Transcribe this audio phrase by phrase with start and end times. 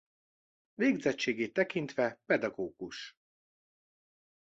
[0.73, 3.15] Végzettségét tekintve pedagógus.